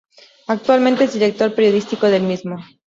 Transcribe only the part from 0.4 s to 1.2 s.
Actualmente es